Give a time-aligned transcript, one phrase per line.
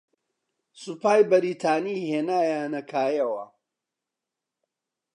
[0.81, 3.45] سوپای بەریتانی ھێنایانە کایەوە